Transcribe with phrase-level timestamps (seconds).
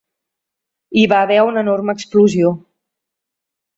[1.01, 2.55] Hi va haver una enorme explosió.